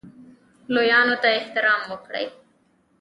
[0.73, 2.27] لویانو ته احترام وکړئ